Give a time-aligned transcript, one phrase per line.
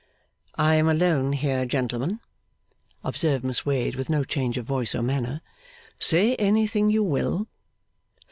[0.55, 2.21] 'I am alone here, gentlemen,'
[3.03, 5.41] observed Miss Wade, with no change of voice or manner.
[5.99, 7.47] 'Say anything you will.